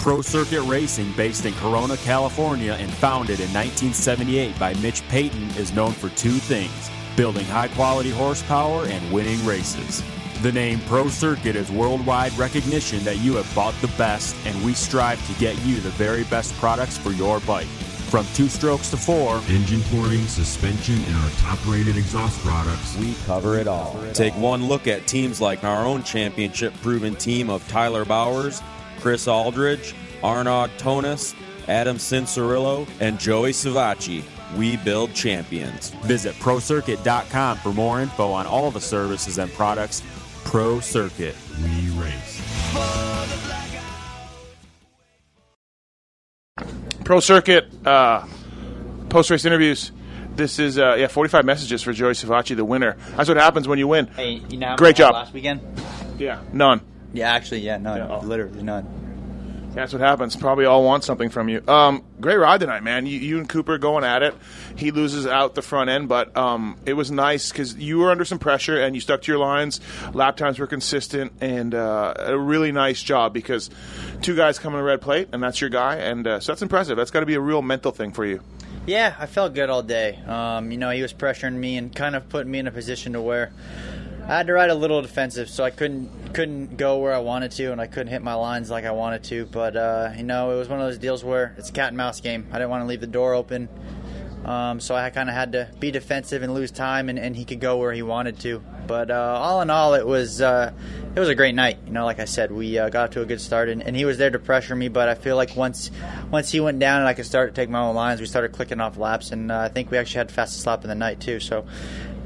[0.00, 5.74] Pro Circuit Racing, based in Corona, California, and founded in 1978 by Mitch Payton, is
[5.74, 10.02] known for two things building high quality horsepower and winning races.
[10.40, 14.72] The name Pro Circuit is worldwide recognition that you have bought the best, and we
[14.72, 17.66] strive to get you the very best products for your bike.
[18.08, 23.14] From two strokes to four, engine porting, suspension, and our top rated exhaust products, we
[23.26, 24.02] cover it all.
[24.14, 28.62] Take one look at teams like our own championship proven team of Tyler Bowers,
[29.00, 31.34] Chris Alldredge, Arnaud Tonus,
[31.68, 34.22] Adam Cianciarulo, and Joey Savatgy.
[34.56, 35.90] We build champions.
[36.04, 40.02] Visit ProCircuit.com for more info on all the services and products.
[40.44, 41.36] Pro Circuit.
[41.62, 42.40] We race.
[47.04, 48.26] Pro Circuit uh,
[49.08, 49.92] post race interviews.
[50.36, 52.96] This is uh, yeah, 45 messages for Joey Savatgy, the winner.
[53.16, 54.06] That's what happens when you win.
[54.06, 55.12] Hey, you know, Great job.
[55.14, 55.60] Last weekend.
[56.18, 56.80] Yeah, none.
[57.12, 57.98] Yeah, actually, yeah, none.
[57.98, 58.18] Yeah.
[58.18, 59.10] Literally none.
[59.74, 60.34] That's what happens.
[60.34, 61.62] Probably all want something from you.
[61.68, 63.06] Um, great ride tonight, man.
[63.06, 64.34] You, you, and Cooper going at it.
[64.76, 68.24] He loses out the front end, but um, it was nice because you were under
[68.24, 69.80] some pressure and you stuck to your lines.
[70.12, 73.70] Lap times were consistent and uh, a really nice job because
[74.22, 76.62] two guys come in a red plate and that's your guy, and uh, so that's
[76.62, 76.96] impressive.
[76.96, 78.42] That's got to be a real mental thing for you.
[78.86, 80.18] Yeah, I felt good all day.
[80.26, 83.12] Um, you know, he was pressuring me and kind of putting me in a position
[83.12, 83.52] to where
[84.30, 87.50] I had to ride a little defensive, so I couldn't couldn't go where I wanted
[87.50, 89.46] to, and I couldn't hit my lines like I wanted to.
[89.46, 91.96] But uh, you know, it was one of those deals where it's a cat and
[91.96, 92.46] mouse game.
[92.52, 93.68] I didn't want to leave the door open,
[94.44, 97.44] um, so I kind of had to be defensive and lose time, and, and, he
[97.44, 98.62] could go where he wanted to.
[98.86, 100.74] But uh, all in all, it was uh,
[101.12, 101.78] it was a great night.
[101.84, 104.04] You know, like I said, we uh, got to a good start, and, and, he
[104.04, 104.86] was there to pressure me.
[104.86, 105.90] But I feel like once
[106.30, 108.52] once he went down and I could start to take my own lines, we started
[108.52, 111.18] clicking off laps, and uh, I think we actually had fastest lap in the night
[111.18, 111.40] too.
[111.40, 111.66] So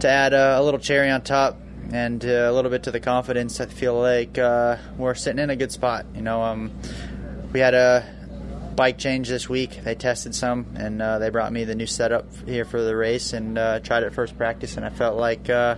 [0.00, 1.56] to add uh, a little cherry on top
[1.94, 3.60] and uh, a little bit to the confidence.
[3.60, 6.04] I feel like uh, we're sitting in a good spot.
[6.12, 6.72] You know, um,
[7.52, 8.04] we had a
[8.74, 9.84] bike change this week.
[9.84, 13.32] They tested some, and uh, they brought me the new setup here for the race,
[13.32, 15.76] and uh, tried it first practice, and I felt like uh,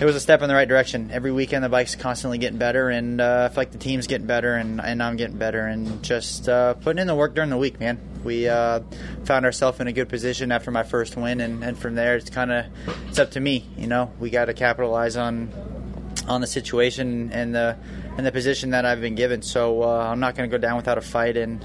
[0.00, 1.10] it was a step in the right direction.
[1.12, 4.28] Every weekend, the bike's constantly getting better, and uh, I feel like the team's getting
[4.28, 7.56] better, and, and I'm getting better, and just uh, putting in the work during the
[7.56, 7.98] week, man.
[8.22, 8.80] We uh,
[9.24, 12.30] found ourselves in a good position after my first win, and, and from there, it's
[12.30, 12.66] kind of
[13.08, 13.66] it's up to me.
[13.76, 15.52] You know, we got to capitalize on
[16.28, 17.76] on the situation and the
[18.16, 19.42] and the position that I've been given.
[19.42, 21.64] So uh, I'm not going to go down without a fight, and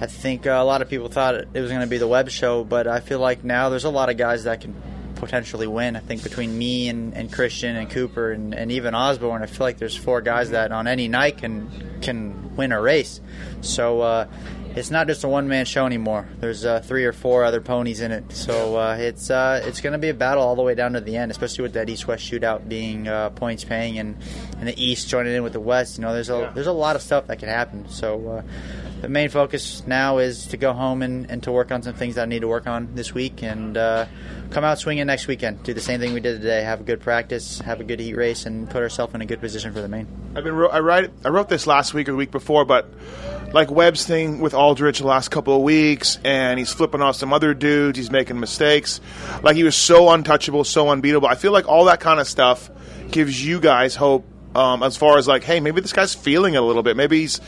[0.00, 2.30] I think uh, a lot of people thought it was going to be the Webb
[2.30, 4.74] show, but I feel like now there's a lot of guys that can
[5.22, 5.94] potentially win.
[5.94, 9.64] I think between me and, and Christian and Cooper and, and even Osborne, I feel
[9.64, 11.70] like there's four guys that on any night can
[12.02, 13.20] can win a race.
[13.60, 14.26] So uh,
[14.74, 16.28] it's not just a one man show anymore.
[16.40, 18.32] There's uh, three or four other ponies in it.
[18.32, 21.00] So uh, it's uh, it's going to be a battle all the way down to
[21.00, 24.16] the end, especially with that East West shootout being uh, points paying and,
[24.58, 25.98] and the East joining in with the West.
[25.98, 26.50] You know, there's a yeah.
[26.52, 27.88] there's a lot of stuff that can happen.
[27.90, 28.42] So uh,
[29.02, 32.14] the main focus now is to go home and, and to work on some things
[32.14, 34.06] that I need to work on this week and uh,
[34.50, 35.64] come out swinging next weekend.
[35.64, 36.62] Do the same thing we did today.
[36.62, 39.40] Have a good practice, have a good heat race, and put ourselves in a good
[39.40, 40.06] position for the main.
[40.36, 42.88] I've been I write I wrote this last week or the week before, but
[43.52, 47.32] like Webb's thing with Alldredge the last couple of weeks, and he's flipping off some
[47.32, 47.98] other dudes.
[47.98, 49.00] He's making mistakes.
[49.42, 51.26] Like he was so untouchable, so unbeatable.
[51.26, 52.70] I feel like all that kind of stuff
[53.10, 54.24] gives you guys hope
[54.54, 56.96] um, as far as like, hey, maybe this guy's feeling it a little bit.
[56.96, 57.40] Maybe he's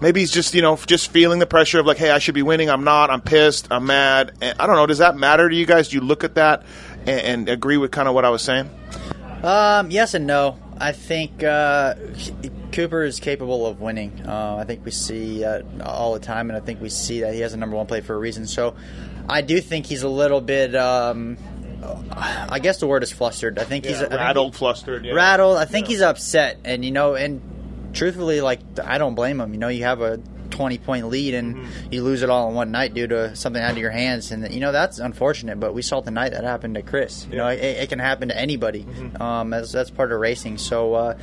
[0.00, 2.42] maybe he's just you know just feeling the pressure of like, hey, I should be
[2.42, 2.70] winning.
[2.70, 3.10] I'm not.
[3.10, 3.68] I'm pissed.
[3.70, 4.32] I'm mad.
[4.40, 4.86] And I don't know.
[4.86, 5.88] Does that matter to you guys?
[5.88, 6.64] Do you look at that
[7.06, 8.70] and, and agree with kind of what I was saying?
[9.42, 10.58] Um, yes and no.
[10.82, 11.94] I think uh,
[12.72, 14.26] Cooper is capable of winning.
[14.26, 17.34] Uh, I think we see uh, all the time, and I think we see that
[17.34, 18.46] he has a number one play for a reason.
[18.46, 18.74] So,
[19.28, 20.74] I do think he's a little bit.
[20.74, 21.36] Um,
[22.10, 23.58] I guess the word is flustered.
[23.58, 25.12] I think yeah, he's rattled, he, flustered, yeah.
[25.12, 25.58] rattled.
[25.58, 25.90] I think yeah.
[25.90, 27.42] he's upset, and you know, and
[27.92, 29.52] truthfully, like I don't blame him.
[29.52, 30.20] You know, you have a
[30.50, 31.92] 20 point lead and mm-hmm.
[31.92, 34.52] you lose it all in one night due to something out of your hands and
[34.52, 37.38] you know that's unfortunate but we saw tonight that happened to chris you yeah.
[37.38, 39.22] know it, it, can happen to anybody mm-hmm.
[39.22, 41.18] um, that's, that's part of racing so uh,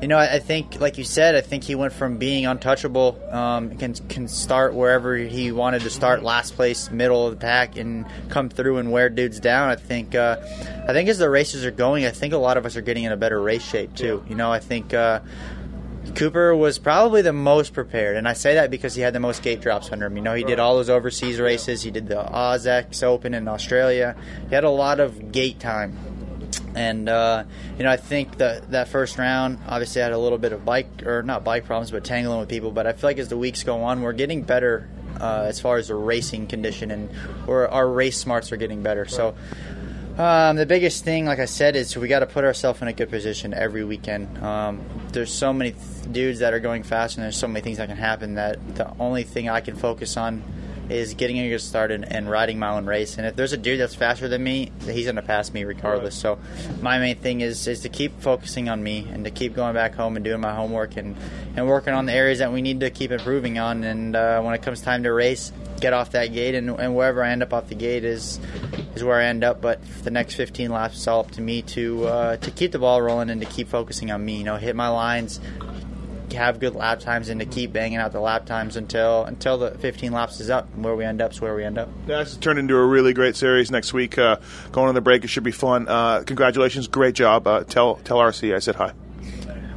[0.00, 3.20] you know I, I, think like you said i think he went from being untouchable
[3.30, 6.26] um, can, can start wherever he wanted to start mm-hmm.
[6.26, 10.14] last place middle of the pack and come through and wear dudes down i think
[10.14, 10.36] uh,
[10.88, 13.04] i think as the races are going i think a lot of us are getting
[13.04, 14.30] in a better race shape too yeah.
[14.30, 15.20] you know i think uh,
[16.14, 19.42] Cooper was probably the most prepared, and I say that because he had the most
[19.42, 20.16] gate drops under him.
[20.16, 21.82] You know, he did all those overseas races.
[21.82, 24.16] He did the AUS-X Open in Australia.
[24.48, 25.96] He had a lot of gate time,
[26.74, 27.44] and uh,
[27.76, 31.06] you know, I think that that first round obviously had a little bit of bike
[31.06, 32.70] or not bike problems, but tangling with people.
[32.70, 34.88] But I feel like as the weeks go on, we're getting better
[35.20, 37.10] uh, as far as the racing condition, and
[37.48, 39.06] our race smarts are getting better.
[39.06, 39.34] So.
[40.18, 42.92] Um, the biggest thing, like I said, is we got to put ourselves in a
[42.92, 44.36] good position every weekend.
[44.44, 47.78] Um, there's so many th- dudes that are going fast, and there's so many things
[47.78, 50.42] that can happen that the only thing I can focus on
[50.90, 53.16] is getting a good start and, and riding my own race.
[53.16, 56.16] And if there's a dude that's faster than me, he's going to pass me regardless.
[56.16, 56.38] So
[56.80, 59.94] my main thing is is to keep focusing on me and to keep going back
[59.94, 61.16] home and doing my homework and,
[61.56, 63.84] and working on the areas that we need to keep improving on.
[63.84, 67.22] And uh, when it comes time to race, get off that gate, and, and wherever
[67.22, 68.38] I end up off the gate is
[68.94, 69.60] is where I end up.
[69.60, 72.78] But the next 15 laps, it's all up to me to uh, to keep the
[72.78, 74.38] ball rolling and to keep focusing on me.
[74.38, 75.40] You know, hit my lines,
[76.32, 79.72] have good lap times, and to keep banging out the lap times until until the
[79.78, 80.68] 15 laps is up.
[80.74, 81.88] And where we end up is where we end up.
[82.06, 84.18] Yeah, That's turned into a really great series next week.
[84.18, 84.36] Uh,
[84.72, 85.88] going on the break, it should be fun.
[85.88, 87.46] Uh, congratulations, great job.
[87.46, 88.92] Uh, tell tell RC I said hi.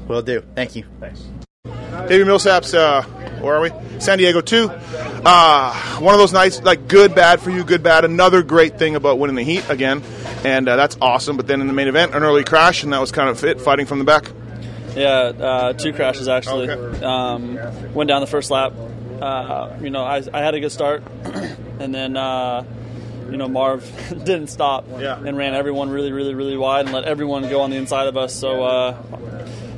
[0.08, 0.42] Will do.
[0.54, 0.84] Thank you.
[1.00, 1.24] Thanks.
[1.66, 3.02] Davi Millsaps, uh,
[3.44, 3.72] where are we?
[4.00, 4.70] San Diego 2.
[5.26, 8.06] Uh, one of those nights, like good, bad for you, good, bad.
[8.06, 10.02] Another great thing about winning the heat again,
[10.44, 11.38] and uh, that's awesome.
[11.38, 13.62] But then in the main event, an early crash, and that was kind of it,
[13.62, 14.26] fighting from the back.
[14.96, 16.70] Yeah, uh, two crashes actually.
[16.70, 17.04] Okay.
[17.06, 17.58] Um,
[17.94, 18.74] went down the first lap.
[19.22, 21.04] Uh, you know, I, I had a good start,
[21.80, 22.64] and then uh,
[23.30, 25.18] you know Marv didn't stop Yeah.
[25.24, 28.18] and ran everyone really, really, really wide and let everyone go on the inside of
[28.18, 28.36] us.
[28.36, 28.98] So uh,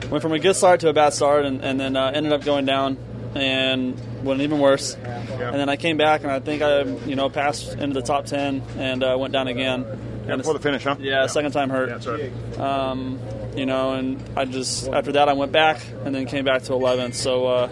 [0.09, 2.44] went from a good start to a bad start, and, and then uh, ended up
[2.44, 2.97] going down
[3.35, 4.95] and went even worse.
[4.95, 8.25] And then I came back, and I think I you know passed into the top
[8.25, 9.85] ten and uh, went down again.
[10.27, 10.95] And Before the finish, huh?
[10.99, 11.89] yeah, second time hurt.
[11.89, 12.57] That's right.
[12.57, 13.19] Um,
[13.55, 16.71] you know, and I just after that I went back and then came back to
[16.71, 17.13] 11th.
[17.13, 17.69] So, uh,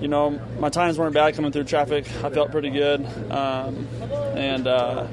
[0.00, 2.06] you know, my times weren't bad coming through traffic.
[2.24, 3.86] I felt pretty good, um,
[4.34, 5.06] and uh,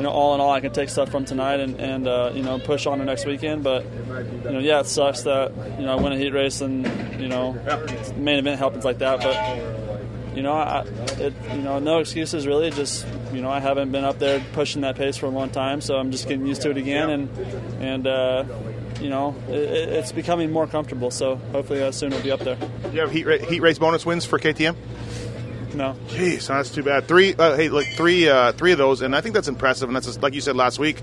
[0.00, 2.42] you know, all in all, I can take stuff from tonight and, and uh, you
[2.42, 3.62] know push on to next weekend.
[3.62, 6.86] But you know, yeah, it sucks that you know I win a heat race and
[7.20, 7.52] you know
[8.16, 9.76] main event happens like that, but.
[10.30, 10.82] You know, I,
[11.18, 12.70] it, you know, no excuses really.
[12.70, 15.80] Just you know, I haven't been up there pushing that pace for a long time,
[15.80, 17.38] so I'm just getting used to it again, and
[17.80, 18.44] and uh,
[19.00, 21.10] you know, it, it's becoming more comfortable.
[21.10, 22.54] So hopefully, uh, soon we'll be up there.
[22.54, 24.76] Do you have heat, ra- heat race bonus wins for KTM?
[25.74, 27.06] No, Jeez, that's too bad.
[27.06, 29.88] Three, uh, hey, like three, uh, three of those, and I think that's impressive.
[29.88, 31.00] And that's just, like you said last week.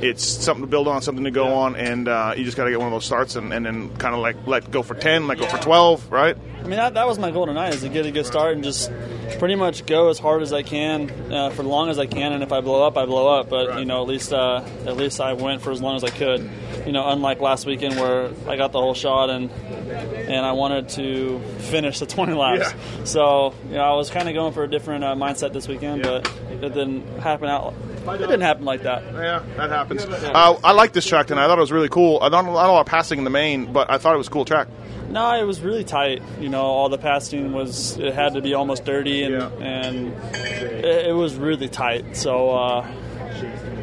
[0.00, 2.70] It's something to build on, something to go on, and uh, you just got to
[2.70, 5.26] get one of those starts, and, and then kind of like let go for ten,
[5.26, 6.36] let go for twelve, right?
[6.60, 8.62] I mean that, that was my goal tonight is to get a good start and
[8.62, 8.92] just
[9.36, 12.32] pretty much go as hard as I can uh, for as long as I can.
[12.32, 13.48] And if I blow up, I blow up.
[13.48, 16.10] But you know, at least uh, at least I went for as long as I
[16.10, 16.48] could.
[16.86, 20.88] You know, unlike last weekend where I got the whole shot and and I wanted
[20.90, 22.72] to finish the 20 laps.
[23.04, 26.04] So you know, I was kind of going for a different uh, mindset this weekend,
[26.04, 26.20] Yeah.
[26.22, 26.32] but
[26.62, 27.74] it didn't happen out.
[28.06, 29.02] It didn't happen like that.
[29.12, 30.04] Yeah, that happens.
[30.04, 32.18] Uh, I like this track and I thought it was really cool.
[32.22, 34.14] I don't, I don't know a lot of passing in the main, but I thought
[34.14, 34.68] it was a cool track.
[35.10, 36.22] No, it was really tight.
[36.40, 39.48] You know, all the passing was it had to be almost dirty, and Yeah.
[39.60, 42.16] and it, it was really tight.
[42.16, 42.86] So uh,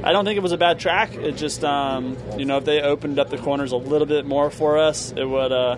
[0.04, 1.16] I don't think it was a bad track.
[1.16, 4.52] It just um, you know if they opened up the corners a little bit more
[4.52, 5.78] for us, it would uh,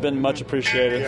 [0.00, 1.04] been much appreciated.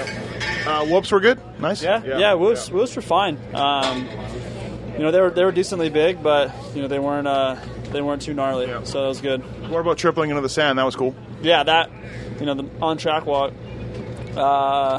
[0.66, 1.38] Uh, whoops were good.
[1.60, 1.82] Nice.
[1.82, 3.38] Yeah, yeah, Woos, Woos were fine.
[3.54, 4.08] Um,
[4.94, 7.56] you know, they were they were decently big, but you know they weren't uh,
[7.92, 8.82] they weren't too gnarly, Yeah.
[8.82, 9.40] so that was good.
[9.70, 10.78] What about tripling into the sand?
[10.80, 11.14] That was cool.
[11.42, 11.90] Yeah, that
[12.40, 13.52] you know the on track walk.
[14.38, 14.98] Uh,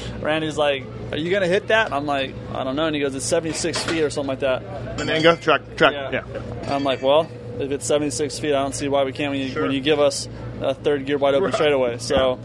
[0.20, 3.14] Randy's like, "Are you gonna hit that?" I'm like, "I don't know." And he goes,
[3.14, 4.62] "It's 76 feet or something like that."
[4.98, 5.92] Menenga track, track.
[6.12, 6.24] Yeah.
[6.74, 9.48] I'm like, "Well, if it's 76 feet, I don't see why we can't when you,
[9.50, 9.62] Sure.
[9.62, 10.28] when you give us
[10.60, 11.54] a third gear wide open Right.
[11.54, 12.38] straightaway." So,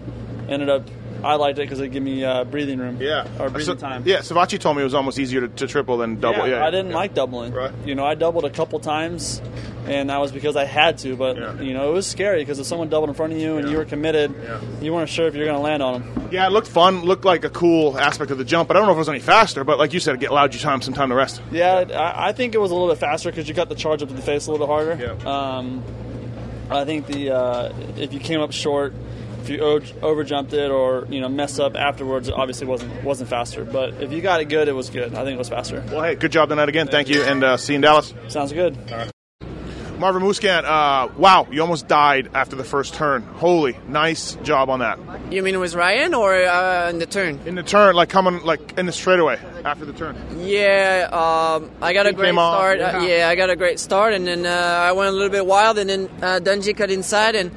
[0.47, 0.83] ended up.
[1.23, 2.97] I liked it because it gave me uh, breathing room.
[3.01, 3.25] Yeah.
[3.39, 4.03] Or breathing So- time.
[4.05, 4.19] Yeah.
[4.19, 6.47] Savatgy told me it was almost easier to, to triple than double.
[6.47, 6.63] Yeah.
[6.63, 7.51] I didn't like doubling.
[7.51, 7.71] Right.
[7.83, 9.41] You know, I doubled a couple times,
[9.87, 11.15] and that was because I had to.
[11.15, 11.59] But Yeah.
[11.61, 13.77] you know, it was scary because if someone doubled in front of you and you
[13.77, 14.59] were committed, Yeah.
[14.81, 16.29] you weren't sure if you were going to land on them.
[16.31, 17.03] Yeah, it looked fun.
[17.03, 19.09] Looked like a cool aspect of the jump, but I don't know if it was
[19.09, 19.63] any faster.
[19.63, 21.41] But like you said, it allowed you time some time to rest.
[21.51, 24.01] Yeah, I, I think it was a little bit faster because you got the charge
[24.01, 25.15] up to the face a little bit harder.
[25.23, 25.29] Yeah.
[25.57, 25.83] Um,
[26.69, 28.93] I think the uh, if you came up short,
[29.43, 33.03] if you o- over jumped it or you know messed up afterwards, it obviously wasn't
[33.03, 33.63] wasn't faster.
[33.63, 35.13] But if you got it good, it was good.
[35.13, 35.83] I think it was faster.
[35.91, 36.87] Well, hey, good job tonight again.
[36.87, 38.15] Thank you, and uh, see you in Dallas.
[38.29, 38.75] Sounds good.
[39.97, 43.21] Marvin Musquin, uh, wow, you almost died after the first turn.
[43.23, 44.99] Holy, nice job on that.
[45.31, 47.39] You mean with Ryan or uh, in the turn?
[47.45, 50.15] In the turn, like coming like in the straightaway after the turn.
[50.39, 52.79] Yeah, um, I got a great start.
[52.79, 52.97] yeah.
[52.97, 54.49] Uh, yeah, I got a great start, and then uh,
[54.89, 57.51] I went a little bit wild, and then uh, Dungey cut inside, and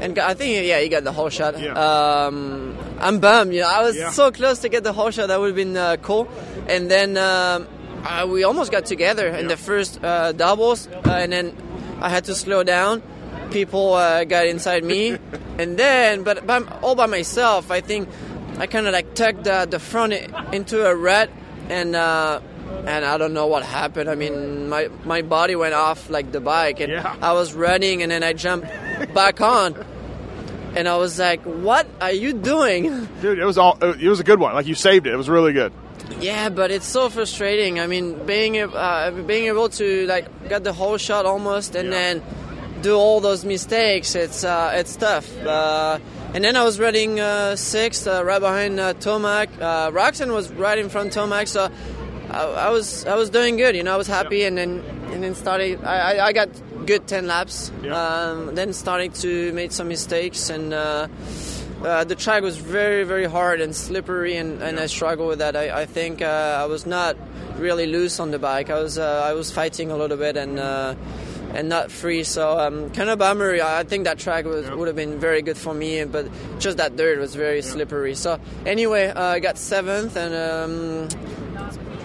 [0.00, 1.58] and got, I think yeah, he got the whole shot.
[1.60, 1.74] Yeah.
[1.74, 3.54] Um, I'm bummed.
[3.54, 4.10] You know, I was Yeah.
[4.10, 5.28] so close to get the whole shot.
[5.28, 6.26] That would have been uh, cool.
[6.66, 7.68] And then um,
[8.04, 9.48] uh, we almost got together in Yeah.
[9.48, 11.56] the first uh, doubles, uh, and then
[12.00, 13.02] I had to slow down.
[13.50, 15.16] People uh, got inside me,
[15.58, 17.70] and then, but, but all by myself.
[17.70, 18.08] I think
[18.58, 20.12] I kind of like tucked the, the front
[20.52, 21.30] into a rut,
[21.68, 22.40] and uh,
[22.86, 24.08] and I don't know what happened.
[24.10, 27.16] I mean, my my body went off like the bike, and Yeah.
[27.20, 28.66] I was running, and then I jumped
[29.14, 29.74] back on.
[30.74, 33.78] and I was like, "What are you doing?" Dude, it was all.
[33.82, 34.54] It was a good one.
[34.54, 35.12] Like you saved it.
[35.12, 35.72] It was really good.
[36.20, 37.80] Yeah, but it's so frustrating.
[37.80, 41.94] I mean, being uh, being able to like get the whole shot almost, and Yeah.
[41.94, 42.22] then
[42.82, 44.14] do all those mistakes.
[44.14, 45.26] It's uh, it's tough.
[45.44, 45.98] Uh,
[46.34, 49.48] and then I was running uh, sixth, uh, right behind uh, Tomac.
[49.60, 51.70] Uh, Roczen was right in front of Tomac, so
[52.30, 53.74] I, I was I was doing good.
[53.76, 54.82] You know, I was happy, and then
[55.12, 55.82] and then started.
[55.84, 56.48] I, I, I got
[56.86, 57.72] good ten laps.
[57.82, 57.94] Yeah.
[57.96, 60.72] Um, then starting to make some mistakes and.
[61.84, 65.40] Uh, uh, the track was very, very hard and slippery, and, and I struggled with
[65.40, 65.54] that.
[65.54, 67.16] I, I think uh, I was not
[67.58, 68.70] really loose on the bike.
[68.70, 70.94] I was uh, I was fighting a little bit and uh,
[71.52, 72.24] and not free.
[72.24, 73.60] So um, kind of bummer.
[73.62, 76.96] I think that track was, would have been very good for me, but just that
[76.96, 78.14] dirt was very slippery.
[78.14, 81.08] So anyway, uh, I got seventh, and um,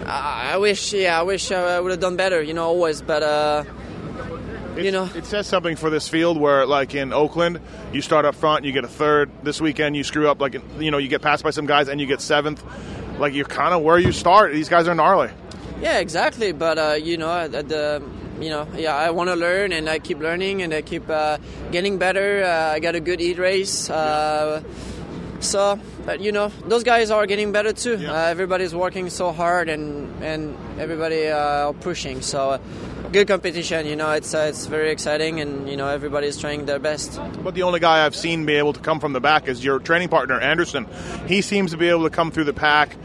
[0.06, 2.42] I, I wish, yeah, I wish I would have done better.
[2.42, 3.24] You know, always, but.
[4.80, 7.60] Uh, you know, It says something for this field where, like in Oakland,
[7.94, 9.30] you start up front, you get a third.
[9.44, 12.00] This weekend, you screw up, like you know, you get passed by some guys, and
[12.00, 12.64] you get seventh.
[13.20, 14.54] Like you're kind of where you start.
[14.54, 15.30] These guys are gnarly.
[15.82, 16.52] Yeah, exactly.
[16.52, 18.02] But uh, you know, at the
[18.40, 21.38] you know, yeah, I want to learn, and I keep learning, and I keep uh,
[21.72, 22.44] getting better.
[22.44, 23.90] Uh, I got a good eat race.
[23.90, 24.64] Uh,
[25.42, 27.98] so, but, you know, those guys are getting better too.
[27.98, 28.12] Yeah.
[28.12, 32.22] Uh, everybody's working so hard, and and everybody uh, are pushing.
[32.22, 32.60] So, uh,
[33.12, 33.86] good competition.
[33.86, 37.20] You know, it's uh, it's very exciting, and you know, everybody's trying their best.
[37.44, 39.80] But the only guy I've seen be able to come from the back is your
[39.80, 40.88] training partner, Anderson.
[41.28, 42.96] He seems to be able to come through the pack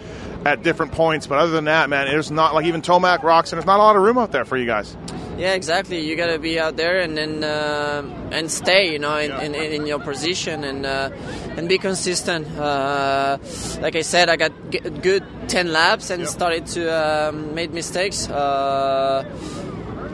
[0.45, 1.27] at different points.
[1.27, 3.83] But other than that, man, it's not like even Tomac, rocks, and There's not a
[3.83, 4.97] lot of room out there for you guys.
[5.39, 5.99] Yeah, exactly.
[6.07, 9.41] You gotta be out there and then uh, and stay, you know, in, Yeah.
[9.43, 11.11] in, in your position and uh,
[11.57, 12.47] and be consistent.
[12.57, 13.39] Uh,
[13.81, 16.29] like I said, I got g- good ten laps and Yeah.
[16.29, 16.83] started to
[17.29, 18.29] um, made mistakes.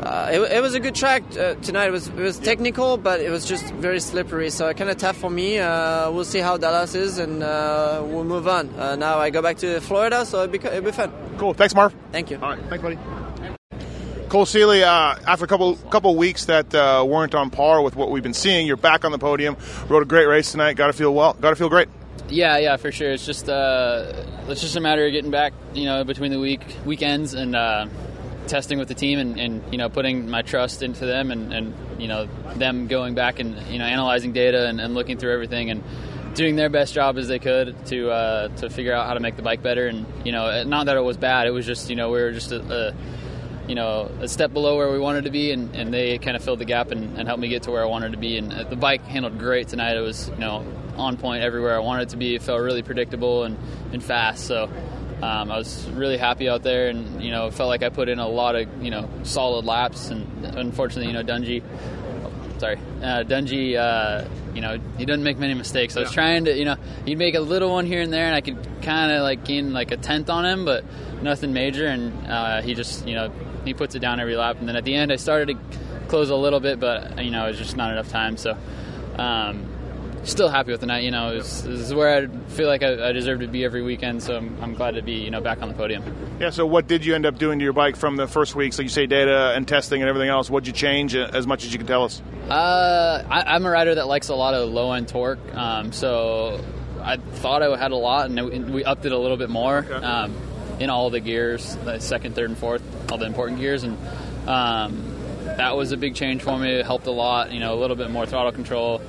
[0.02, 1.88] Uh, it, it was a good track uh, tonight.
[1.88, 4.48] It was it was technical, but it was just very slippery.
[4.48, 5.58] So kind of tough for me.
[5.58, 8.70] Uh, we'll see how Dallas is, and uh, we'll move on.
[8.78, 11.12] Uh, now I go back to Florida, so it'll be, it'll be fun.
[11.36, 11.52] Cool.
[11.52, 11.94] Thanks, Marv.
[12.12, 12.38] Thank you.
[12.40, 12.98] All right, thanks, buddy.
[14.30, 18.10] Cole Seely, uh, after a couple couple weeks that uh, weren't on par with what
[18.10, 19.56] we've been seeing, you're back on the podium.
[19.88, 20.74] Rode a great race tonight.
[20.74, 21.34] Got to feel well.
[21.34, 21.88] Got to feel great.
[22.28, 23.10] Yeah, yeah, for sure.
[23.10, 26.62] It's just uh, it's just a matter of getting back, you know, between the week
[26.86, 27.86] weekends and uh,
[28.50, 31.74] testing with the team and, and you know putting my trust into them and, and
[31.98, 35.70] you know them going back and you know analyzing data and, and looking through everything
[35.70, 35.82] and
[36.34, 39.36] doing their best job as they could to uh, to figure out how to make
[39.36, 39.86] the bike better.
[39.86, 41.46] And you know, not that it was bad.
[41.46, 42.94] It was just you know we were just a, a
[43.70, 46.42] you know, a step below where we wanted to be, and, and they kind of
[46.42, 48.36] filled the gap and, and helped me get to where I wanted to be.
[48.36, 49.96] And uh, the bike handled great tonight.
[49.96, 50.64] It was, you know,
[50.96, 52.34] on point everywhere I wanted it to be.
[52.34, 53.56] It felt really predictable and,
[53.92, 54.44] and fast.
[54.44, 54.68] So
[55.22, 58.18] um, I was really happy out there, and you know, felt like I put in
[58.18, 60.08] a lot of, you know, solid laps.
[60.08, 61.62] And unfortunately, you know, Dungey,
[62.58, 65.96] sorry, uh, Dungey, uh, you know, he doesn't make many mistakes.
[65.96, 68.34] I was trying to, you know, he'd make a little one here and there, and
[68.34, 70.84] I could kind of like gain like a tenth on him, but
[71.22, 71.86] nothing major.
[71.86, 73.30] And uh, he just, you know,
[73.64, 74.56] he puts it down every lap.
[74.58, 77.44] And then at the end, I started to close a little bit, but you know,
[77.44, 78.36] it was just not enough time.
[78.36, 78.56] So.
[79.18, 79.66] Um,
[80.22, 81.34] Still happy with the night, you know.
[81.34, 84.36] Was, this is where I feel like I, I deserve to be every weekend, so
[84.36, 86.04] I'm, I'm glad to be, you know, back on the podium.
[86.38, 86.50] Yeah.
[86.50, 88.74] So, what did you end up doing to your bike from the first week?
[88.74, 90.50] So you say data and testing and everything else.
[90.50, 92.20] What'd you change uh, as much as you can tell us?
[92.50, 96.62] Uh, I, I'm a rider that likes a lot of low end torque, um, so
[97.00, 100.34] I thought I had a lot, and we- upped it a little bit more um,
[100.80, 103.96] in all the gears, the second, third, and fourth, all the important gears, and
[104.46, 105.02] um,
[105.44, 106.70] that was a big change for me.
[106.70, 109.00] It helped a lot, you know, a little bit more throttle control.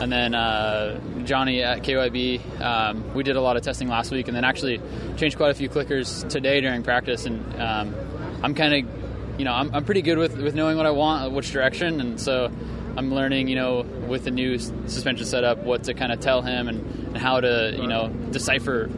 [0.00, 4.28] And then uh, Johnny at KYB, um, we did a lot of testing last week,
[4.28, 4.80] and then actually
[5.16, 7.26] changed quite a few clickers today during practice.
[7.26, 7.94] And um,
[8.42, 11.32] I'm kind of, you know, I'm, I'm pretty good with, with knowing what I want,
[11.32, 12.50] which direction, and so
[12.96, 16.68] I'm learning, you know, with the new suspension setup, what to kind of tell him
[16.68, 18.88] and, and how to, you know, decipher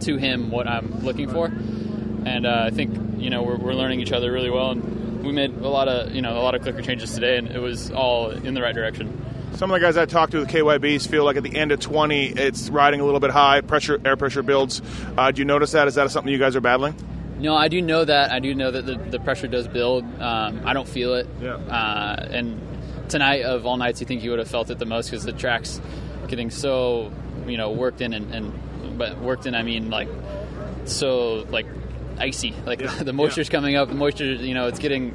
[0.00, 1.46] to him what I'm looking for.
[1.46, 5.32] And uh, I think, you know, we're, we're learning each other really well, and we
[5.32, 7.90] made a lot of, you know, a lot of clicker changes today, and it was
[7.90, 9.19] all in the right direction.
[9.54, 11.80] Some of the guys I talked to with KYBs feel like at the end of
[11.80, 13.60] 20, it's riding a little bit high.
[13.60, 14.80] Pressure, air pressure builds.
[15.18, 15.86] Uh, do you notice that?
[15.86, 16.94] Is that something you guys are battling?
[17.38, 18.30] No, I do know that.
[18.30, 20.04] I do know that the, the pressure does build.
[20.20, 21.26] Um, I don't feel it.
[21.40, 21.54] Yeah.
[21.54, 22.60] Uh, and
[23.08, 25.32] tonight, of all nights, you think you would have felt it the most because the
[25.32, 25.80] track's
[26.28, 27.12] getting so,
[27.46, 29.54] you know, worked in and, and but worked in.
[29.54, 30.08] I mean, like
[30.84, 31.66] so like
[32.20, 32.54] icy.
[32.66, 32.94] Like Yeah.
[33.02, 33.88] the moisture's coming up.
[33.88, 35.14] The moisture, you know, it's getting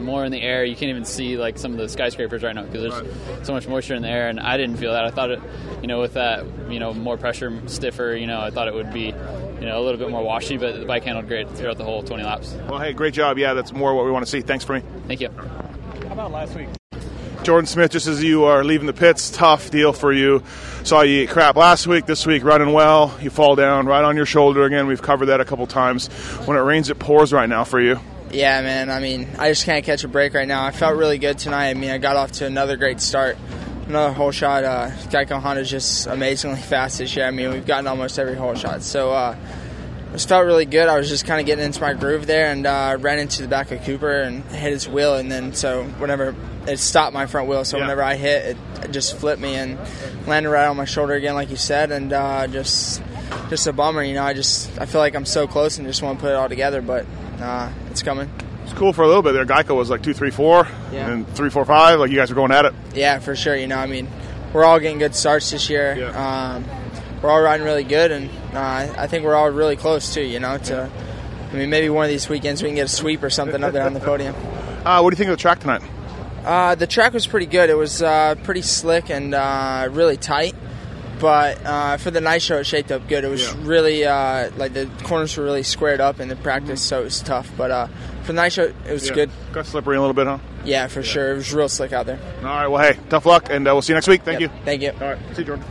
[0.00, 0.64] more in the air.
[0.64, 3.66] You can't even see like some of the skyscrapers right now because there's so much
[3.66, 4.28] moisture in the air.
[4.28, 5.04] And I didn't feel that.
[5.04, 5.40] I thought it,
[5.80, 8.14] you know, with that, you know, more pressure, stiffer.
[8.14, 10.56] You know, I thought it would be, you know, a little bit more washy.
[10.56, 12.52] But the bike handled great throughout the whole 20 laps.
[12.68, 13.38] Well, hey, great job.
[13.38, 14.40] Yeah, that's more what we want to see.
[14.42, 14.82] Thanks for me.
[15.06, 15.30] Thank you.
[15.30, 16.68] How about last week?
[17.42, 20.42] Jordan Smith, just as you are leaving the pits, tough deal for you.
[20.84, 23.16] Saw you eat crap last week, this week running well.
[23.20, 24.86] You fall down right on your shoulder again.
[24.86, 26.06] We've covered that a couple times.
[26.46, 27.98] When it rains, it pours right now for you.
[28.30, 28.90] Yeah, man.
[28.90, 30.64] I mean, I just can't catch a break right now.
[30.64, 31.70] I felt really good tonight.
[31.70, 33.36] I mean, I got off to another great start.
[33.88, 34.62] Another hole shot.
[34.62, 37.26] Uh, Geico Honda's just amazingly fast this year.
[37.26, 38.82] I mean, we've gotten almost every hole shot.
[38.82, 39.36] So, uh,
[40.14, 40.88] it felt really good.
[40.88, 43.48] I was just kind of getting into my groove there and uh, ran into the
[43.48, 45.16] back of Cooper and hit his wheel.
[45.16, 46.34] And then, so whenever
[46.66, 47.84] it stopped my front wheel, so Yeah.
[47.84, 49.78] whenever I hit, it, it just flipped me and
[50.26, 51.90] landed right on my shoulder again, like you said.
[51.92, 53.02] And uh, just,
[53.48, 54.02] just a bummer.
[54.02, 56.30] You know, I just I feel like I'm so close and just want to put
[56.30, 57.06] it all together, but
[57.40, 58.30] uh, it's coming.
[58.64, 59.44] It's cool for a little bit there.
[59.46, 61.10] Geico was like two, three, four, Yeah.
[61.10, 61.98] and three, four, five.
[61.98, 62.74] Like you guys were going at it.
[62.94, 63.56] Yeah, for sure.
[63.56, 64.08] You know, I mean,
[64.52, 66.08] we're all getting good starts this year.
[66.14, 66.64] Um,
[67.22, 70.22] we're all riding really good, and uh, I think we're all really close too.
[70.22, 70.90] You know, to
[71.50, 73.72] I mean, maybe one of these weekends we can get a sweep or something up
[73.72, 74.34] there on the podium.
[74.82, 75.80] Uh, what do you think of the track tonight?
[76.44, 77.70] Uh, the track was pretty good.
[77.70, 80.56] It was uh, pretty slick and uh, really tight.
[81.20, 83.22] But uh, for the night show, it shaped up good.
[83.22, 83.60] It was Yeah.
[83.62, 87.20] really uh, like the corners were really squared up in the practice, so it was
[87.20, 87.48] tough.
[87.56, 87.86] But uh,
[88.22, 89.14] for the night show, it was Yeah.
[89.14, 89.30] good.
[89.52, 90.38] Got slippery a little bit, huh?
[90.64, 91.30] Yeah, for sure.
[91.30, 92.18] It was real slick out there.
[92.38, 92.66] All right.
[92.66, 94.24] Well, hey, tough luck, and uh, we'll see you next week.
[94.24, 94.50] Thank Yep.
[94.50, 94.58] you.
[94.64, 94.90] Thank you.
[95.00, 95.18] All right.
[95.34, 95.64] See you, Jordan.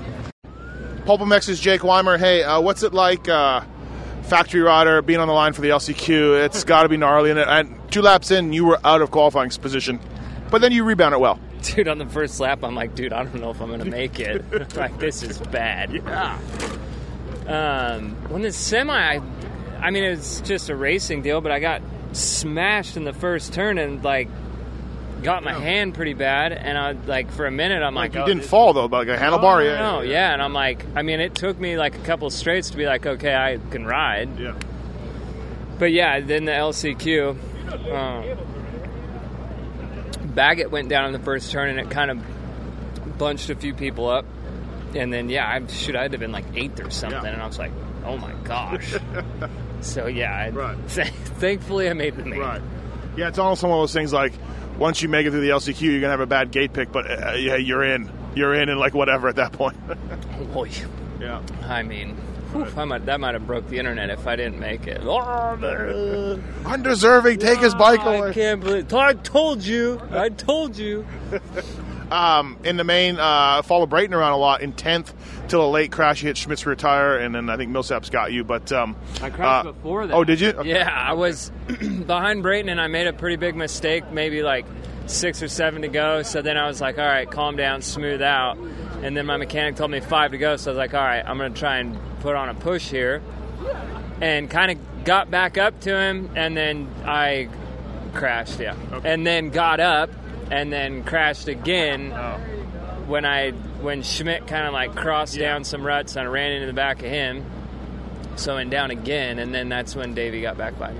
[1.12, 2.18] PulpMX's Jake Weimer.
[2.18, 3.65] Hey, uh, what's it like, uh,
[4.22, 6.46] factory rider, being on the line for the LCQ?
[6.46, 7.32] It's got to be gnarly.
[7.32, 10.00] And, and two laps in, you were out of qualifying position,
[10.50, 11.38] but then you rebound it well.
[11.63, 14.22] dude, on the first lap, I'm like, dude, I don't know if I'm gonna make
[14.22, 14.41] it.
[14.77, 15.91] like, this is bad.
[15.91, 16.39] Yeah.
[17.46, 19.20] Um, when the semi, I,
[19.82, 21.82] I mean, it's just a racing deal, but I got
[22.13, 24.30] smashed in the first turn and like
[25.24, 28.25] got my hand pretty bad, and I like for a minute, I'm like, you oh,
[28.25, 29.58] didn't fall though, but like a handlebar.
[29.58, 29.80] Oh, yeah.
[29.80, 32.78] no, yeah, and I'm like, I mean, it took me like a couple straights to
[32.78, 34.40] be like, okay, I can ride.
[34.40, 34.56] Yeah.
[35.80, 38.38] But yeah, then the LCQ, um,
[40.36, 44.08] Baggett went down in the first turn and it kind of bunched a few people
[44.08, 44.25] up.
[44.94, 47.24] And then, yeah, I should I'd have been like eighth or something.
[47.24, 47.32] Yeah.
[47.32, 47.72] And I was like,
[48.06, 48.94] oh my gosh.
[49.82, 50.78] so yeah, I, Right.
[50.88, 52.40] thankfully I made the main.
[52.40, 52.62] Right.
[53.18, 54.34] Yeah, it's almost one of those things like
[54.77, 57.10] once you make it through the LCQ, you're gonna have a bad gate pick, but
[57.10, 58.12] uh, yeah, you're in.
[58.36, 59.77] You're in, and like whatever at that point.
[60.53, 60.70] Boy,
[61.20, 61.42] yeah.
[61.64, 62.16] I mean,
[62.51, 65.01] whew, I might, that might have broke the internet if I didn't make it.
[66.66, 67.40] Undeserving.
[67.40, 68.29] Take his bike away.
[68.29, 68.94] I can't believe.
[68.94, 70.01] I told you.
[70.12, 71.05] I told you.
[72.12, 75.14] Um, in the main, uh, followed Brayton around a lot in tenth
[75.48, 76.22] till a late crash.
[76.22, 78.44] You hit Schmidt's rear tire, and then I think Millsaps got you.
[78.44, 80.14] But um, I crashed uh, before that.
[80.14, 80.50] Oh, did you?
[80.50, 80.70] Okay.
[80.82, 81.52] Yeah, I was
[82.06, 84.66] behind Brayton and I made a pretty big mistake, maybe like
[85.06, 86.22] six or seven to go.
[86.24, 88.58] So then I was like, all right, calm down, smooth out.
[89.04, 90.56] And then my mechanic told me five to go.
[90.56, 92.90] So I was like, all right, I'm going to try and put on a push
[92.90, 93.22] here.
[94.22, 97.50] And kind of got back up to him and then I
[98.14, 98.76] crashed, yeah.
[99.04, 100.10] And then got up
[100.51, 102.11] and then crashed again
[103.07, 106.68] when I when Schmidt kind of like crossed down some ruts and I ran into
[106.68, 107.44] the back of him.
[108.35, 111.00] So went down again, and then that's when Davey got back by me.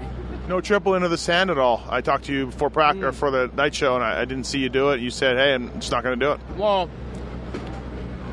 [0.50, 1.82] No triple into the sand at all.
[1.90, 3.08] I talked to you before practice Mm.
[3.08, 5.00] or for the night show, and I, I didn't see you do it.
[5.00, 6.90] You said, "Hey, I'm just not going to do it." Well,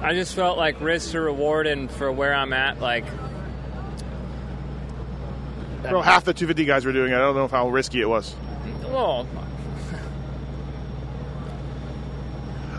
[0.02, 3.04] I just felt like risk to reward, and for where I'm at, like
[5.85, 7.14] Well, half the 250 guys were doing it.
[7.14, 8.35] I don't know how risky it was.
[8.90, 9.26] well,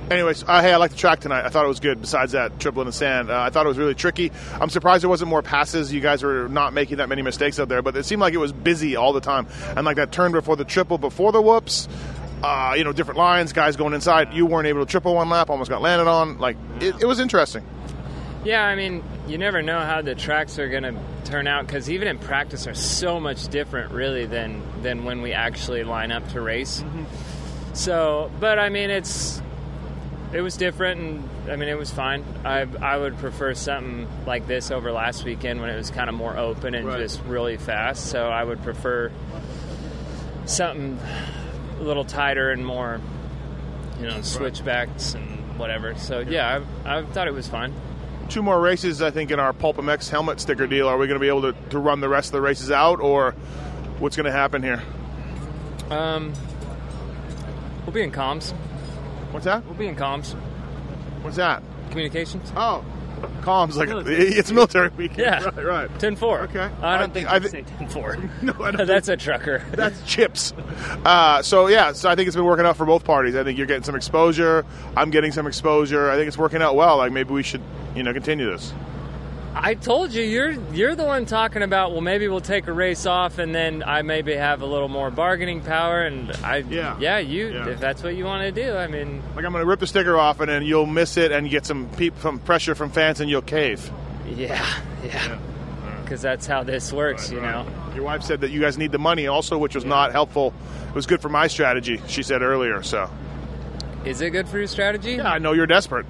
[0.09, 1.45] Anyways, uh, hey, I like the track tonight.
[1.45, 2.01] I thought it was good.
[2.01, 4.31] Besides that triple in the sand, uh, I thought it was really tricky.
[4.59, 5.93] I'm surprised there wasn't more passes.
[5.93, 8.37] You guys were not making that many mistakes out there, but it seemed like it
[8.37, 9.45] was busy all the time.
[9.75, 11.87] And like that turn before the triple, before the whoops,
[12.41, 14.33] uh, you know, different lines, guys going inside.
[14.33, 16.39] You weren't able to triple one lap, almost got landed on.
[16.39, 17.63] Like it, it was interesting.
[18.43, 18.63] yeah.
[18.63, 22.17] I mean, you never know how the tracks are gonna turn out because even in
[22.17, 26.83] practice are so much different, really, than than when we actually line up to race.
[27.73, 29.41] So, but I mean, it's
[30.33, 32.23] it was different, and I mean, it was fine.
[32.45, 36.15] I I would prefer something like this over last weekend when it was kind of
[36.15, 36.99] more open and Right.
[36.99, 38.07] just really fast.
[38.07, 39.11] So I would prefer
[40.45, 40.99] something
[41.79, 42.99] a little tighter and more,
[43.99, 45.95] you know, switchbacks and whatever.
[45.95, 47.73] So yeah, I, I thought it was fine.
[48.29, 50.87] Two more races, I think, in our Pulp MX helmet sticker deal.
[50.87, 52.99] Are we going to be able to, to run the rest of the races out,
[52.99, 53.31] or
[53.97, 54.83] what's going to happen here?
[55.89, 56.33] Um,
[57.85, 58.53] we'll be in comms.
[59.31, 59.65] What's that?
[59.65, 60.33] We'll be in comms.
[61.21, 61.61] What's that?
[61.91, 62.51] Communications.
[62.55, 62.83] Oh,
[63.41, 64.15] comms like Military.
[64.29, 65.19] it's military weekend.
[65.19, 65.43] Yeah.
[65.55, 65.99] right, right.
[65.99, 66.41] Ten four.
[66.41, 66.69] Okay.
[66.81, 68.17] I don't I- think I thi- say ten four.
[68.41, 69.63] No, I don't That's a trucker.
[69.71, 70.53] That's chips.
[71.05, 73.35] Uh, so yeah, so I think it's been working out for both parties.
[73.35, 74.65] I think you're getting some exposure.
[74.95, 76.09] I'm getting some exposure.
[76.09, 76.97] I think it's working out well.
[76.97, 77.61] Like maybe we should,
[77.95, 78.73] you know, continue this.
[79.55, 83.05] I told you you're you're the one talking about well maybe we'll take a race
[83.05, 86.95] off and then I maybe have a little more bargaining power and I Yeah.
[86.99, 87.67] yeah you Yeah.
[87.69, 89.87] if that's what you want to do I mean Like I'm going to rip the
[89.87, 93.19] sticker off, and then you'll miss it, and get some peop some pressure from fans,
[93.21, 93.91] and you'll cave.
[94.35, 94.65] yeah
[95.03, 95.37] yeah
[96.03, 98.99] because that's how this works you know Your wife said that you guys need the
[98.99, 100.53] money, also, which was not helpful.
[100.89, 102.01] It was good for my strategy.
[102.07, 102.81] She said earlier.
[102.83, 103.09] So
[104.05, 106.05] is it good for your strategy yeah, I know you're desperate.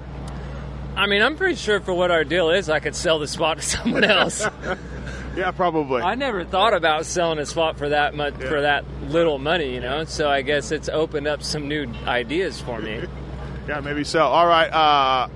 [0.96, 3.58] I mean I'm pretty sure for what our deal is I could sell the spot
[3.58, 4.46] to someone else
[5.36, 6.02] Yeah, probably.
[6.02, 9.80] I never thought about selling a spot for that much for that little money you
[9.80, 13.04] know so I guess it's opened up some new ideas for me
[13.68, 14.22] Yeah, maybe so.
[14.22, 15.28] All right, uh,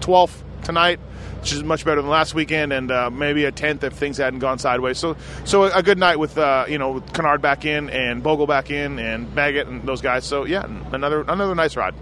[0.00, 0.98] 12th tonight,
[1.40, 4.38] which is much better than last weekend, and uh, maybe a 10th if things hadn't
[4.38, 4.96] gone sideways.
[4.96, 8.46] So, so a good night with uh, you know with Canard back in and Bogle
[8.46, 10.24] back in and Baggett and those guys.
[10.24, 11.94] So yeah, another another nice ride.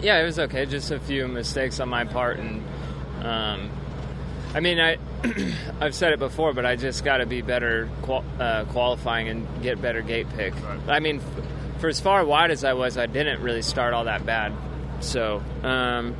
[0.00, 0.66] Yeah, it was okay.
[0.66, 2.62] Just a few mistakes on my part, and
[3.24, 3.70] um,
[4.54, 4.98] I mean, I
[5.80, 9.46] I've said it before, but I just got to be better qual- uh, qualifying and
[9.62, 10.54] get better gate pick.
[10.86, 14.04] I mean, f- for as far wide as I was, I didn't really start all
[14.04, 14.52] that bad.
[15.00, 16.14] So, um,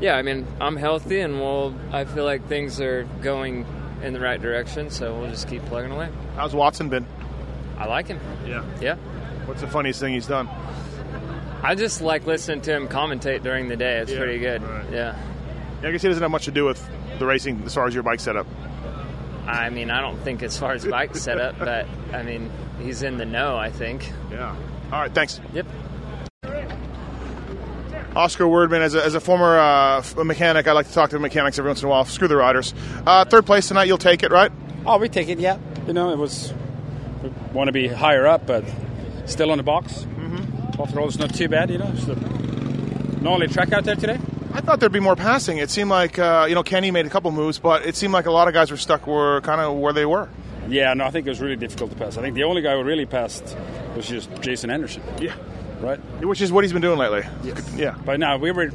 [0.00, 1.74] yeah, I mean, I'm healthy, and we'll.
[1.92, 3.66] I feel like things are going
[4.02, 6.08] in the right direction, so we'll just keep plugging away.
[6.36, 7.06] How's Watson been?
[7.76, 8.20] I like him.
[8.46, 8.64] Yeah.
[8.80, 8.94] Yeah.
[9.46, 10.48] What's the funniest thing he's done?
[11.62, 13.98] I just like listening to him commentate during the day.
[13.98, 14.62] It's Yeah, pretty good.
[14.62, 14.84] right.
[14.90, 15.18] Yeah.
[15.82, 16.86] Yeah, I guess he doesn't have much to do with
[17.18, 18.46] the racing as far as your bike setup.
[19.46, 23.16] I mean, I don't think as far as bike setup, but I mean, he's in
[23.18, 23.56] the know.
[23.56, 24.10] I think.
[24.30, 24.54] Yeah.
[24.92, 25.12] All right.
[25.14, 25.40] Thanks.
[25.54, 25.66] Yep.
[28.16, 31.20] Oscar Wirdeman, as a, as a former uh, mechanic, I like to talk to the
[31.20, 32.04] mechanics every once in a while.
[32.04, 32.74] Screw the riders.
[33.06, 34.50] Uh, third place tonight, you'll take it, right?
[34.84, 35.58] Oh, we take it, yeah.
[35.86, 36.52] You know, it was.
[37.22, 38.64] We want to be higher up, but
[39.26, 40.06] still on the box.
[40.82, 41.90] After all, it's not too bad, you know.
[41.94, 42.16] It's the
[43.20, 44.18] gnarly track out there today.
[44.52, 45.58] I thought there'd be more passing.
[45.58, 48.26] It seemed like uh, you know Kenny made a couple moves, but it seemed like
[48.26, 50.28] a lot of guys were stuck were kind of where they were.
[50.68, 52.16] Yeah, no, I think it was really difficult to pass.
[52.16, 53.56] I think the only guy who really passed
[53.96, 55.02] was just Jason Anderson.
[55.20, 55.34] Yeah.
[55.80, 55.98] Right?
[56.22, 57.22] Which is what he's been doing lately.
[57.74, 57.96] Yeah.
[58.04, 58.70] But now we were.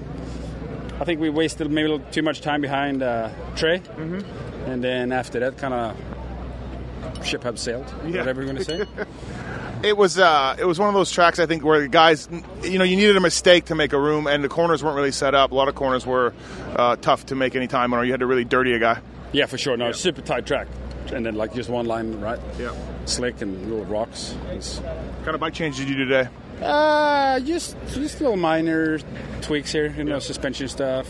[0.99, 3.79] I think we wasted maybe a little too much time behind uh, Trey.
[3.79, 4.69] Mm-hmm.
[4.69, 7.85] And then after that, kind of ship had sailed.
[8.05, 8.19] Yeah.
[8.19, 8.85] Whatever you're going to say.
[9.85, 12.27] It was uh, it was one of those tracks I think where the guys,
[12.63, 15.11] you know, you needed a mistake to make a room, and the corners weren't really
[15.11, 15.51] set up.
[15.51, 16.33] A lot of corners were
[16.75, 18.99] uh, tough to make any time on, or you had to really dirty a guy.
[19.31, 19.77] Yeah, for sure.
[19.77, 20.67] No, it's super tight track,
[21.13, 22.39] and then like just one line, right?
[22.57, 22.73] Yeah.
[23.05, 24.35] Slick and little rocks.
[24.51, 26.29] It's, What kind of bike change did you do today?
[26.63, 28.97] uh, just just little minor
[29.41, 31.07] tweaks here, you know, suspension stuff.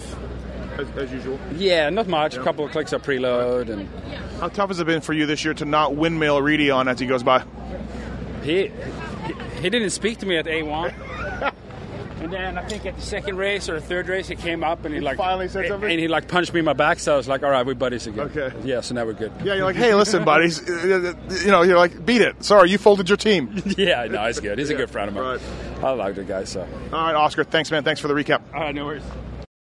[0.78, 1.40] As, as usual.
[1.56, 2.36] Yeah, not much.
[2.36, 3.88] A couple of clicks of preload, and
[4.42, 7.00] How tough has it been for you this year to not windmill Reedy on as
[7.00, 7.46] he goes by?
[8.46, 8.72] He
[9.62, 11.54] he didn't speak to me at A1.
[12.26, 14.84] And then I think at the second race or the third race, he came up
[14.86, 15.92] and he, like finally said something?
[15.92, 16.98] and he like punched me in my back.
[16.98, 18.52] So I was like, "All right, we're buddies again." Okay.
[18.64, 19.32] Yeah, so now we're good.
[19.44, 22.44] Yeah, you're like, hey, listen, buddies, you know, you're like, beat it.
[22.44, 23.62] Sorry, you folded your team.
[23.78, 24.58] yeah, no, he's good.
[24.58, 25.24] He's a good friend of mine.
[25.24, 25.84] right.
[25.84, 26.46] I like the guy.
[26.46, 26.62] So.
[26.62, 27.84] All right, Oscar, thanks, man.
[27.84, 28.42] Thanks for the recap.
[28.54, 29.04] All right, no worries.